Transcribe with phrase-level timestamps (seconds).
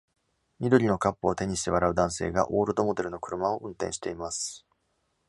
[0.57, 4.65] 緑のカップを手にして笑う男性がオールドモデルの車を運転しています